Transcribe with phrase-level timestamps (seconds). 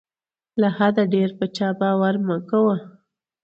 [0.61, 2.75] له حده ډېر په چا باور مه کوه.